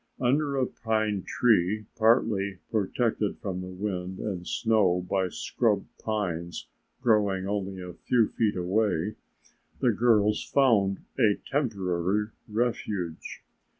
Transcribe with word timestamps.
Under 0.19 0.57
a 0.57 0.65
pine 0.65 1.21
tree 1.21 1.85
partly 1.95 2.57
protected 2.71 3.37
from 3.37 3.61
the 3.61 3.67
wind 3.67 4.17
and 4.17 4.47
snow 4.47 5.05
by 5.07 5.27
scrub 5.29 5.85
pines 5.99 6.67
growing 7.03 7.47
only 7.47 7.79
a 7.79 7.93
few 7.93 8.27
feet 8.29 8.55
away, 8.55 9.13
the 9.79 9.91
girls 9.91 10.43
found 10.43 11.01
a 11.19 11.35
temporary 11.47 12.31
refuge. 12.47 13.43